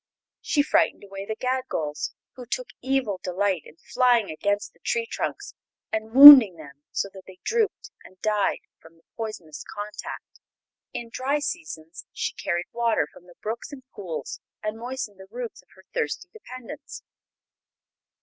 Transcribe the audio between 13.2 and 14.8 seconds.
the brooks and pools and